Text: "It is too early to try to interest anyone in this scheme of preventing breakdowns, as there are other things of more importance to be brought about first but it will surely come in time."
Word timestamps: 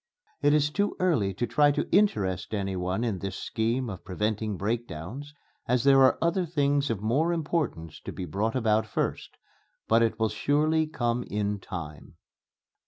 "It 0.41 0.55
is 0.55 0.71
too 0.71 0.95
early 0.99 1.31
to 1.35 1.45
try 1.45 1.69
to 1.73 1.87
interest 1.95 2.55
anyone 2.55 3.03
in 3.03 3.19
this 3.19 3.35
scheme 3.37 3.87
of 3.87 4.03
preventing 4.03 4.57
breakdowns, 4.57 5.35
as 5.67 5.83
there 5.83 6.01
are 6.01 6.17
other 6.19 6.43
things 6.43 6.89
of 6.89 7.03
more 7.03 7.31
importance 7.31 7.99
to 8.05 8.11
be 8.11 8.25
brought 8.25 8.55
about 8.55 8.87
first 8.87 9.37
but 9.87 10.01
it 10.01 10.19
will 10.19 10.29
surely 10.29 10.87
come 10.87 11.21
in 11.29 11.59
time." 11.59 12.15